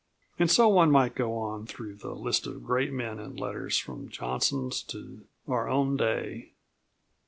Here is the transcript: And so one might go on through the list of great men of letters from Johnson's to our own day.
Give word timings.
And 0.39 0.49
so 0.49 0.67
one 0.67 0.89
might 0.89 1.13
go 1.13 1.37
on 1.37 1.67
through 1.67 1.97
the 1.97 2.15
list 2.15 2.47
of 2.47 2.63
great 2.63 2.91
men 2.91 3.19
of 3.19 3.37
letters 3.37 3.77
from 3.77 4.09
Johnson's 4.09 4.81
to 4.85 5.27
our 5.47 5.69
own 5.69 5.95
day. 5.95 6.53